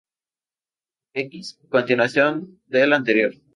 [1.13, 3.35] X.- Continuación del anterior.